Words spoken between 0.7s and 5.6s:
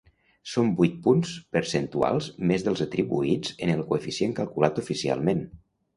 vuit punts percentuals més dels atribuïts en el coeficient calculat oficialment.